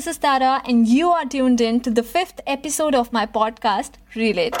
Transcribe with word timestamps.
this 0.00 0.06
is 0.06 0.16
Tara, 0.16 0.62
and 0.64 0.88
you 0.88 1.10
are 1.10 1.26
tuned 1.26 1.60
in 1.60 1.78
to 1.80 1.90
the 1.90 2.02
fifth 2.02 2.40
episode 2.46 2.94
of 2.94 3.12
my 3.12 3.26
podcast, 3.26 3.96
Relate. 4.14 4.56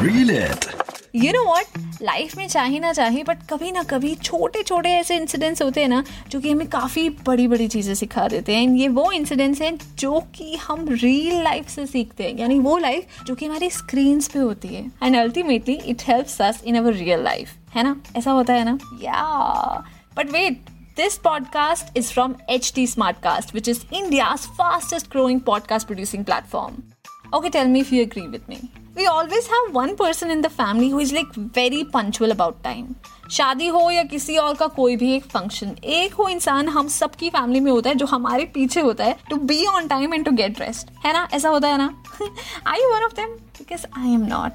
Relate. 0.00 0.68
You 1.12 1.32
know 1.34 1.44
what? 1.44 1.68
Life 2.02 2.36
में 2.36 2.48
चाहे 2.48 2.78
ना 2.78 2.92
चाहे 2.92 3.22
but 3.22 3.38
कभी 3.50 3.70
ना 3.72 3.82
कभी 3.82 4.14
छोटे 4.14 4.62
छोटे 4.62 4.88
ऐसे 4.88 5.16
इंसिडेंट्स 5.16 5.62
होते 5.62 5.80
हैं 5.80 5.88
ना 5.88 6.04
जो 6.28 6.40
कि 6.40 6.50
हमें 6.50 6.68
काफ़ी 6.68 7.08
बड़ी 7.08 7.48
बड़ी 7.48 7.68
चीज़ें 7.68 7.94
सिखा 7.94 8.28
देते 8.28 8.56
हैं। 8.56 8.68
ये 8.68 8.88
वो 8.88 9.12
इंसिडेंट्स 9.12 9.62
हैं 9.62 9.78
जो 9.98 10.24
कि 10.34 10.56
हम 10.56 10.88
रियल 10.88 11.42
लाइफ 11.42 11.68
से 11.68 11.86
सीखते 11.86 12.24
हैं। 12.24 12.38
यानी 12.38 12.58
वो 12.58 12.78
लाइफ 12.78 13.06
जो 13.26 13.34
कि 13.34 13.46
हमारी 13.46 13.70
स्क्रीन्स 13.70 14.28
पे 14.28 14.38
होती 14.38 14.68
है। 14.68 14.92
And 15.02 15.16
ultimately 15.16 15.74
it 15.74 16.02
helps 16.02 16.42
us 16.42 16.62
in 16.64 16.76
our 16.76 16.92
real 16.92 17.20
life 17.20 17.50
है 17.74 17.82
ना? 17.82 18.00
ऐसा 18.16 18.30
होता 18.30 18.52
है 18.52 18.64
ना? 18.64 18.78
या 19.02 19.22
but 20.16 20.30
wait 20.30 20.60
This 21.00 21.14
podcast 21.16 21.84
is 21.98 22.08
from 22.12 22.32
HT 22.50 22.78
Smartcast, 22.78 23.46
which 23.52 23.68
is 23.68 23.78
India's 23.78 24.42
fastest 24.58 25.06
growing 25.08 25.40
podcast 25.40 25.86
producing 25.90 26.24
platform. 26.24 26.72
Okay, 27.32 27.48
tell 27.48 27.66
me 27.66 27.80
if 27.80 27.90
you 27.90 28.02
agree 28.02 28.28
with 28.28 28.46
me. 28.46 28.70
We 28.94 29.06
always 29.06 29.46
have 29.46 29.74
one 29.74 29.96
person 29.96 30.30
in 30.30 30.42
the 30.42 30.50
family 30.50 30.90
who 30.90 30.98
is 30.98 31.12
like 31.12 31.32
very 31.34 31.82
punctual 31.84 32.30
about 32.30 32.62
time. 32.62 32.94
शादी 33.30 33.66
हो 33.68 33.90
या 33.90 34.02
किसी 34.04 34.36
और 34.36 34.54
का 34.54 34.66
कोई 34.76 34.96
भी 34.96 35.12
एक 35.14 35.24
function 35.26 35.74
एक 35.98 36.14
हो 36.14 36.28
इंसान 36.28 36.68
हम 36.68 36.88
सबकी 36.88 37.30
फैमिली 37.30 37.60
में 37.60 37.70
होता 37.72 37.90
है 37.90 37.96
जो 37.96 38.06
हमारे 38.06 38.44
पीछे 38.54 38.80
होता 38.80 39.04
है 39.04 39.16
to 39.30 39.36
be 39.50 39.64
on 39.66 39.88
time 39.88 40.14
and 40.14 40.24
to 40.24 40.32
get 40.40 40.60
rest 40.60 40.90
है 41.04 41.12
ना 41.12 41.26
ऐसा 41.34 41.48
होता 41.48 41.68
है 41.68 41.78
ना 41.78 41.86
I 42.72 42.84
one 42.92 43.04
of 43.04 43.14
them 43.16 43.34
because 43.58 43.86
I 43.98 44.12
am 44.14 44.26
not 44.26 44.52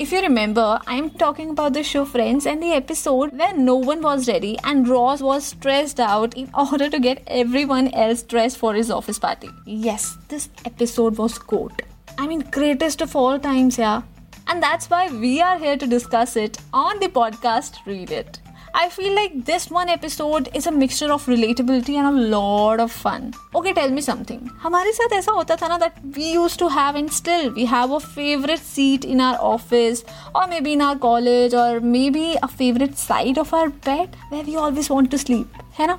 If 0.00 0.12
you 0.12 0.22
remember, 0.22 0.80
I 0.86 0.94
am 0.94 1.10
talking 1.10 1.50
about 1.50 1.74
the 1.74 1.82
show 1.82 2.06
Friends 2.06 2.46
and 2.46 2.62
the 2.62 2.72
episode 2.72 3.36
where 3.36 3.54
no 3.54 3.74
one 3.76 4.00
was 4.00 4.28
ready 4.28 4.56
and 4.64 4.88
Ross 4.88 5.20
was 5.20 5.44
stressed 5.44 6.00
out 6.00 6.38
in 6.38 6.48
order 6.54 6.88
to 6.88 6.98
get 6.98 7.22
everyone 7.26 7.88
else 7.92 8.22
dressed 8.22 8.56
for 8.56 8.72
his 8.72 8.90
office 8.90 9.18
party. 9.18 9.50
Yes, 9.66 10.16
this 10.28 10.48
episode 10.64 11.18
was 11.18 11.36
goat. 11.36 11.82
I 12.16 12.26
mean, 12.26 12.40
greatest 12.50 13.02
of 13.02 13.14
all 13.14 13.38
times, 13.38 13.76
yeah. 13.76 14.00
And 14.46 14.62
that's 14.62 14.88
why 14.88 15.08
we 15.10 15.42
are 15.42 15.58
here 15.58 15.76
to 15.76 15.86
discuss 15.86 16.34
it 16.34 16.56
on 16.72 16.98
the 16.98 17.08
podcast 17.08 17.84
Read 17.84 18.10
It. 18.10 18.40
I 18.72 18.88
feel 18.88 19.14
like 19.14 19.44
this 19.44 19.68
one 19.70 19.88
episode 19.88 20.48
is 20.54 20.66
a 20.66 20.70
mixture 20.70 21.12
of 21.12 21.26
relatability 21.26 21.94
and 21.96 22.06
a 22.08 22.20
lot 22.34 22.80
of 22.80 22.92
fun. 22.92 23.32
Okay, 23.54 23.72
tell 23.72 23.90
me 23.90 24.00
something. 24.00 24.40
हमारे 24.62 24.92
साथ 24.92 25.12
ऐसा 25.12 25.32
होता 25.32 25.56
था 25.56 25.68
ना 25.68 25.78
that 25.80 25.98
we 26.16 26.30
used 26.36 26.58
to 26.58 26.68
have 26.68 26.98
and 27.00 27.12
still 27.12 27.50
we 27.58 27.66
have 27.72 27.90
a 27.90 28.00
favorite 28.00 28.62
seat 28.72 29.04
in 29.04 29.20
our 29.20 29.36
office 29.52 30.04
or 30.34 30.46
maybe 30.46 30.72
in 30.72 30.82
our 30.82 30.96
college 30.96 31.54
or 31.54 31.80
maybe 31.80 32.24
a 32.42 32.48
favorite 32.48 32.96
side 32.98 33.42
of 33.44 33.52
our 33.54 33.68
bed 33.88 34.16
where 34.30 34.44
we 34.44 34.56
always 34.64 34.90
want 34.94 35.10
to 35.10 35.22
sleep. 35.24 35.60
है 35.78 35.86
ना? 35.86 35.98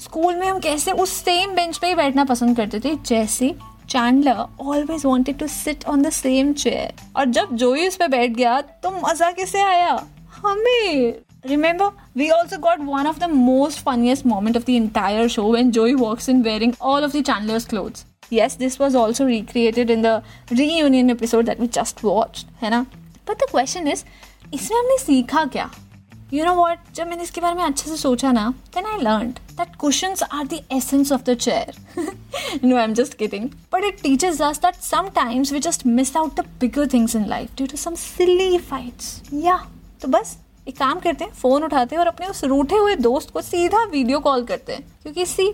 school 0.00 0.36
में 0.36 0.46
हम 0.46 0.58
कैसे 0.60 0.92
उस 0.92 1.12
same 1.24 1.54
bench 1.54 1.78
पे 1.78 1.86
ही 1.86 1.94
बैठना 1.94 2.24
पसंद 2.24 2.56
करते 2.56 2.80
थे 2.80 2.94
जैसे 3.06 3.54
Chandler 3.90 4.44
always 4.60 5.04
wanted 5.06 5.38
to 5.38 5.46
sit 5.46 5.84
on 5.88 6.02
the 6.02 6.10
same 6.10 6.52
chair 6.52 6.92
और 7.16 7.24
जब 7.38 7.56
जोई 7.62 7.88
उस 7.88 7.96
पर 7.96 8.08
बैठ 8.08 8.30
गया 8.30 8.60
तो 8.60 8.90
मज़ा 8.90 9.30
कैसे 9.32 9.62
आया 9.62 9.92
हमें 10.36 11.14
Remember, 11.44 11.92
we 12.14 12.30
also 12.30 12.58
got 12.58 12.80
one 12.80 13.06
of 13.06 13.18
the 13.18 13.28
most 13.28 13.80
funniest 13.80 14.24
moment 14.24 14.56
of 14.56 14.66
the 14.66 14.76
entire 14.76 15.28
show 15.28 15.48
when 15.48 15.72
Joey 15.72 15.94
walks 15.94 16.28
in 16.28 16.42
wearing 16.42 16.76
all 16.80 17.02
of 17.02 17.12
the 17.12 17.22
Chandler's 17.22 17.64
clothes. 17.64 18.04
Yes, 18.28 18.56
this 18.56 18.78
was 18.78 18.94
also 18.94 19.24
recreated 19.24 19.90
in 19.90 20.02
the 20.02 20.22
reunion 20.50 21.10
episode 21.10 21.46
that 21.46 21.58
we 21.58 21.66
just 21.66 22.02
watched, 22.02 22.46
है 22.60 22.70
ना? 22.70 22.86
But 23.24 23.38
the 23.38 23.48
question 23.50 23.86
is, 23.86 24.04
इसमें 24.52 24.78
हमने 24.78 24.98
सीखा 24.98 25.44
क्या? 25.52 25.70
You 26.30 26.44
know 26.44 26.54
what? 26.54 26.78
जब 26.94 27.08
मैंने 27.08 27.22
इसके 27.22 27.40
बारे 27.40 27.54
में 27.54 27.62
अच्छे 27.64 27.90
से 27.90 27.96
सोचा 27.96 28.32
ना, 28.32 28.52
then 28.72 28.86
I 28.86 28.98
learned 28.98 29.40
that 29.56 29.78
cushions 29.78 30.22
are 30.30 30.44
the 30.44 30.62
essence 30.70 31.10
of 31.10 31.24
the 31.24 31.34
chair. 31.34 31.72
no, 32.62 32.76
I'm 32.76 32.94
just 32.94 33.18
kidding. 33.18 33.52
But 33.70 33.82
it 33.82 33.98
teaches 33.98 34.40
us 34.40 34.58
that 34.58 34.84
sometimes 34.84 35.50
we 35.50 35.58
just 35.58 35.84
miss 35.86 36.14
out 36.14 36.36
the 36.36 36.44
bigger 36.60 36.86
things 36.86 37.14
in 37.14 37.28
life 37.28 37.56
due 37.56 37.66
to 37.66 37.76
some 37.76 37.96
silly 37.96 38.58
fights. 38.58 39.22
Yeah. 39.32 39.66
तो 40.02 40.08
बस 40.08 40.36
एक 40.70 40.78
काम 40.78 41.00
करते 41.00 41.24
हैं 41.24 41.32
phone 41.32 41.64
उठाते 41.64 41.96
हैं 41.96 42.00
और 42.00 42.08
अपने 42.08 42.26
उस 42.26 42.44
रूठे 42.44 42.76
हुए 42.76 42.94
दोस्त 42.98 43.30
को 43.30 43.42
सीधा 43.42 43.84
वीडियो 43.84 44.18
कॉल 44.20 44.44
करते 44.44 44.72
हैं। 44.72 44.86
क्योंकि 45.02 45.26
सी 45.26 45.52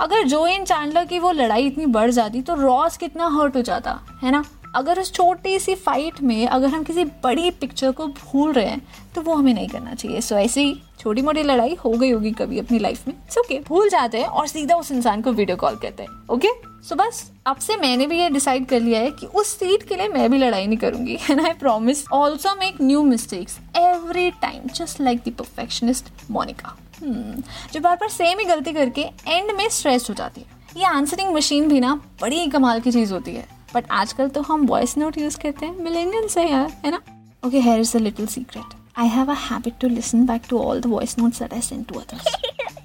अगर 0.00 0.22
जो 0.24 0.46
इन 0.46 0.64
चैंडलर 0.64 1.04
की 1.04 1.18
वो 1.18 1.30
लड़ाई 1.32 1.66
इतनी 1.66 1.86
बढ़ 1.88 2.10
जाती 2.10 2.42
तो 2.42 2.54
रॉस 2.54 2.96
कितना 2.96 3.26
हर्ट 3.30 3.56
हो 3.56 3.62
जाता, 3.62 3.98
है 4.22 4.30
ना? 4.30 4.44
अगर 4.76 4.98
उस 5.00 5.12
छोटी 5.12 5.58
सी 5.58 5.74
फाइट 5.74 6.20
में 6.22 6.46
अगर 6.46 6.68
हम 6.68 6.84
किसी 6.84 7.04
बड़ी 7.24 7.50
पिक्चर 7.50 7.90
को 7.92 8.06
भूल 8.06 8.52
रहे 8.52 8.66
हैं 8.66 8.80
तो 9.14 9.22
वो 9.22 9.34
हमें 9.34 9.52
नहीं 9.54 9.68
करना 9.68 9.94
चाहिए। 9.94 10.20
सो 10.20 10.36
ऐसे 10.36 10.62
ही 10.62 10.74
छोटी 11.00 11.22
मोटी 11.22 11.42
लड़ाई 11.42 11.76
हो 11.84 11.90
गई 11.90 12.10
होगी 12.10 12.30
कभी 12.32 12.58
अपनी 12.58 12.78
लाइफ 12.78 13.06
में। 13.08 13.14
सो 13.30 13.40
ओके 13.40 13.58
भूल 13.68 13.88
जाते 13.88 14.18
हैं 14.18 14.26
और 14.26 14.46
सीधा 14.46 14.76
उस 14.76 14.90
इंसान 14.92 15.22
को 15.22 15.32
वीडियो 15.32 15.56
कॉल 15.56 15.76
करते 15.76 16.02
हैं 16.02 16.26
ओके 16.30 16.48
सो 16.88 16.94
बस 16.94 17.24
अब 17.46 17.56
से 17.56 17.76
मैंने 17.76 18.06
भी 18.06 18.18
ये 18.18 18.28
डिसाइड 18.30 18.66
कर 18.66 18.80
लिया 18.80 19.00
है 19.00 19.10
कि 19.10 19.26
उस 19.26 19.58
सीट 19.58 19.82
के 19.82 19.96
लिए 19.96 20.08
मैं 20.08 20.30
भी 20.30 20.38
लड़ाई 20.38 20.66
नहीं 20.66 20.78
करूँगी 20.78 21.18
and 21.30 21.40
I 21.40 21.52
promise 21.52 22.04
also 22.12 22.54
make 22.60 22.82
new 22.82 23.02
mistakes 23.02 23.58
every 24.04 24.30
time 24.30 24.68
just 24.74 25.00
like 25.00 25.22
the 25.28 25.32
perfectionist 25.38 26.12
Monica 26.30 26.76
जो 27.02 27.80
बार 27.80 27.96
बार 27.96 28.08
सेम 28.08 28.38
ही 28.38 28.44
गलती 28.44 28.72
करके 28.72 29.02
एंड 29.26 29.50
में 29.56 29.68
स्ट्रेस 29.68 30.08
हो 30.10 30.14
जाती 30.14 30.40
है। 30.40 30.46
ये 30.76 30.84
आंसरिंग 30.84 31.34
मशीन 31.34 31.68
भी 31.68 31.80
ना 31.80 31.94
बड़ी 32.20 32.38
ही 32.40 32.46
कमाल 32.46 32.80
की 32.80 32.92
चीज़ 32.92 33.12
होती 33.12 33.34
है। 33.34 33.46
बट 33.74 33.90
आजकल 33.90 34.28
तो 34.28 34.42
हम 34.42 34.66
वॉइस 34.66 34.96
नोट 34.98 35.18
यूज़ 35.18 35.38
करते 35.38 35.66
हैं। 35.66 35.82
मिलेनियंस 35.82 36.38
है 36.38 36.50
यार 36.50 36.72
है 36.84 36.90
ना? 36.90 37.00
Okay 37.46 37.60
here 37.60 37.80
is 37.80 37.96
a 37.96 38.00
little 38.00 38.26
secret 38.26 38.64
I 38.96 39.04
have 39.04 39.30
a 39.32 39.34
habit 39.34 39.80
to 39.82 39.88
listen 39.92 40.20
back 40.26 40.44
to 40.50 40.58
all 40.58 40.80
the 40.80 40.90
voice 40.90 41.14
notes 41.20 41.40
that 41.42 41.54
I 41.54 41.60
send 41.68 41.86
to 41.88 41.96
others. 42.00 42.26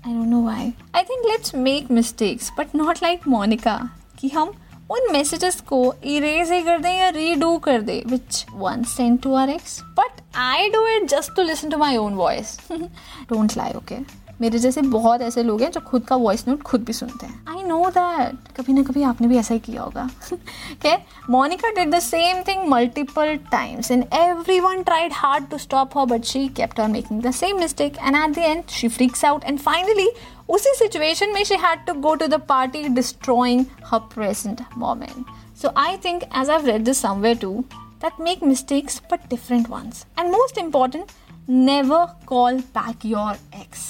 I 0.05 0.13
don't 0.13 0.31
know 0.31 0.39
why. 0.45 0.73
I 0.95 1.03
think 1.09 1.27
let's 1.31 1.53
make 1.65 1.91
mistakes, 1.97 2.47
but 2.59 2.73
not 2.79 3.01
like 3.03 3.27
Monica. 3.33 3.75
कि 4.19 4.29
हम 4.29 4.53
उन 4.91 5.11
messages 5.11 5.61
को 5.61 5.95
erase 6.03 6.51
ही 6.51 6.61
कर 6.63 6.79
दें 6.79 6.97
या 6.99 7.09
redo 7.09 7.57
कर 7.57 7.81
दे 7.81 8.03
which 8.07 8.45
one 8.53 8.83
send 8.83 9.19
to 9.21 9.33
our 9.33 9.49
ex 9.49 9.79
but 9.81 9.88
I 10.33 10.69
do 10.69 10.85
it 10.87 11.09
just 11.09 11.35
to 11.35 11.41
listen 11.41 11.69
to 11.69 11.77
my 11.77 11.97
own 11.97 12.13
voice 12.13 12.57
don't 12.71 13.57
lie 13.57 13.73
okay 13.73 13.97
मेरे 14.41 14.59
जैसे 14.59 14.81
बहुत 14.81 15.21
ऐसे 15.21 15.43
लोग 15.43 15.61
हैं 15.61 15.71
जो 15.71 15.79
खुद 15.79 16.03
का 16.03 16.15
वॉइस 16.15 16.47
नोट 16.47 16.61
खुद 16.61 16.83
भी 16.83 16.93
सुनते 16.93 17.25
हैं। 17.25 17.45
आई 17.49 17.63
नो 17.63 17.89
दैट 17.89 18.35
कभी 18.57 18.73
ना 18.73 18.83
कभी 18.83 19.03
आपने 19.03 19.27
भी 19.27 19.37
ऐसा 19.37 19.53
ही 19.53 19.59
किया 19.59 19.81
होगा। 19.81 20.07
खैर 20.81 21.01
Monica 21.29 21.69
did 21.69 21.91
the 21.95 21.99
same 21.99 22.41
thing 22.47 22.67
multiple 22.69 23.35
times 23.51 23.91
and 23.91 24.03
every 24.13 24.59
one 24.59 24.83
tried 24.83 25.13
hard 25.13 25.49
to 25.49 25.57
stop 25.57 25.97
her 25.97 26.05
but 26.05 26.23
she 26.23 26.47
kept 26.49 26.79
on 26.79 26.91
making 26.91 27.21
the 27.21 27.31
same 27.31 27.59
mistake 27.59 27.97
and 27.97 28.15
at 28.15 28.35
the 28.35 28.37
end 28.37 28.63
she 28.69 28.87
freaks 28.87 29.25
out 29.25 29.43
and 29.43 29.59
finally 29.59 30.09
उसी 30.49 30.73
situation 30.75 31.33
में 31.33 31.43
she 31.43 31.55
had 31.55 31.85
to 31.85 31.93
go 31.93 32.15
to 32.15 32.27
the 32.27 32.41
party 32.49 32.87
destroying 32.87 33.65
her 33.85 33.99
present 34.15 34.61
moment 34.77 35.25
so 35.61 35.73
I 35.77 35.97
think 36.05 36.23
as 36.37 36.49
I 36.49 36.61
read 36.61 36.83
this 36.83 37.01
somewhere 37.01 37.37
to 37.37 37.63
that 38.01 38.19
make 38.19 38.41
mistakes 38.41 39.01
but 39.09 39.29
different 39.29 39.69
ones. 39.69 40.05
And 40.17 40.31
most 40.31 40.57
important, 40.57 41.11
never 41.47 42.01
call 42.25 42.61
back 42.73 43.05
your 43.05 43.31
ex. 43.53 43.87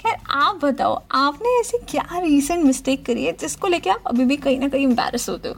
खैर 0.00 0.16
आप 0.30 0.64
बताओ 0.64 0.94
आपने 1.14 1.58
ऐसी 1.60 1.78
क्या 1.90 2.18
recent 2.18 2.64
mistake 2.64 3.04
करी 3.06 3.24
है 3.24 3.32
जिसको 3.40 3.68
लेके 3.68 3.90
आप 3.90 4.02
अभी 4.06 4.24
भी 4.24 4.36
कहीं 4.36 4.58
ना 4.58 4.68
कहीं 4.68 4.84
एम्बेरस 4.86 5.28
होते 5.28 5.48
हो 5.48 5.54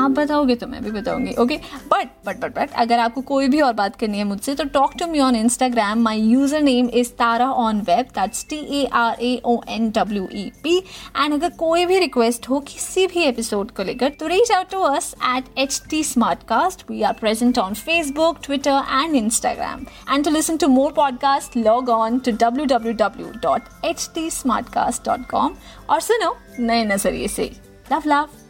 आप 0.00 0.10
बताओगे 0.10 0.54
तो 0.56 0.66
मैं 0.66 0.82
भी 0.84 0.90
बताऊँगी 0.90 1.32
okay 1.40 1.56
but 1.88 2.08
but 2.26 2.40
but 2.40 2.54
but 2.54 2.72
अगर 2.82 2.98
आपको 2.98 3.20
कोई 3.30 3.48
भी 3.48 3.60
और 3.60 3.72
बात 3.74 3.96
करनी 3.96 4.18
है 4.18 4.24
मुझसे 4.24 4.54
तो 4.54 4.64
talk 4.74 4.92
to 4.98 5.06
me 5.06 5.20
on 5.20 5.36
Instagram 5.36 6.02
my 6.02 6.20
user 6.20 6.62
name 6.62 6.88
is 6.94 7.10
Tara 7.18 7.50
on 7.62 7.80
web 7.80 8.06
that's 8.14 8.44
T 8.50 8.58
A 8.80 8.84
R 8.94 9.20
A 9.22 9.34
O 9.44 9.56
N 9.68 9.90
W 9.90 10.28
E 10.32 10.50
P 10.62 10.76
and 10.78 11.34
अगर 11.34 11.50
कोई 11.58 11.84
भी 11.86 11.98
रिक्वेस्ट 11.98 12.48
हो 12.48 12.60
किसी 12.68 13.06
भी 13.06 13.24
एपिसोड 13.24 13.70
को 13.70 13.82
लेकर 13.82 14.12
तो 14.20 14.26
reach 14.26 14.52
out 14.52 14.70
to 14.70 14.80
us 14.90 15.14
at 15.36 15.58
H 15.58 15.80
T 15.90 16.02
Smartcast 16.48 16.84
we 16.90 17.02
are 17.02 17.12
present 17.20 17.58
on 17.58 17.74
Facebook 17.82 18.38
Twitter 18.44 18.82
and 18.92 19.14
Instagram 19.14 19.86
and 20.12 20.24
to 20.24 20.30
listen 20.30 20.56
to 20.56 20.68
more 20.68 20.92
podcast 20.92 21.56
log 21.56 21.88
on 21.90 22.18
to 22.18 22.32
W 22.40 22.66
W 22.66 22.92
W 22.98 23.32
dot 23.42 23.84
H 23.84 24.08
T 24.14 24.30
Smartcast 24.72 25.04
dot 25.06 25.26
com 25.30 25.54
और 25.90 26.00
सुनो 26.00 26.36
नए 26.60 26.84
नज़रिए 26.84 27.28
से. 27.28 27.50
Love 27.92 28.02
love 28.06 28.49